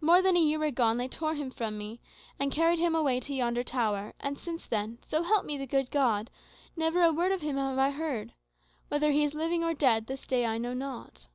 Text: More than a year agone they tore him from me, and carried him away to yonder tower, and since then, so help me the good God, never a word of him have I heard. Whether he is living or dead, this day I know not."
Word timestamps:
More 0.00 0.22
than 0.22 0.36
a 0.36 0.40
year 0.40 0.60
agone 0.60 0.98
they 0.98 1.08
tore 1.08 1.34
him 1.34 1.50
from 1.50 1.76
me, 1.76 2.00
and 2.38 2.52
carried 2.52 2.78
him 2.78 2.94
away 2.94 3.18
to 3.18 3.34
yonder 3.34 3.64
tower, 3.64 4.12
and 4.20 4.38
since 4.38 4.66
then, 4.66 4.98
so 5.04 5.24
help 5.24 5.44
me 5.44 5.58
the 5.58 5.66
good 5.66 5.90
God, 5.90 6.30
never 6.76 7.02
a 7.02 7.12
word 7.12 7.32
of 7.32 7.40
him 7.40 7.56
have 7.56 7.76
I 7.76 7.90
heard. 7.90 8.34
Whether 8.86 9.10
he 9.10 9.24
is 9.24 9.34
living 9.34 9.64
or 9.64 9.74
dead, 9.74 10.06
this 10.06 10.28
day 10.28 10.46
I 10.46 10.58
know 10.58 10.74
not." 10.74 11.26